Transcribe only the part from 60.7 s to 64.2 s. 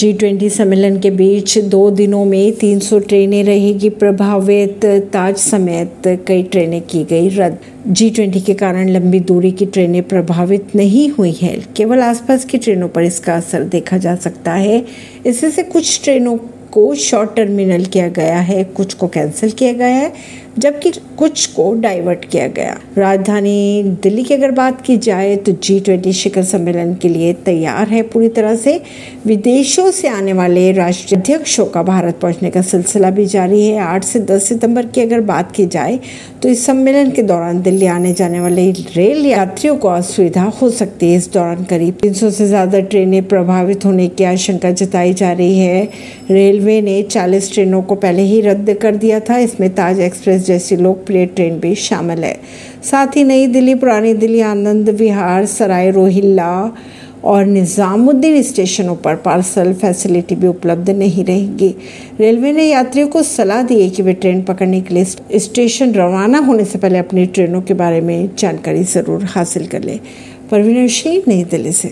नहीं रहेगी। रेलवे ने यात्रियों को सलाह दी है कि वे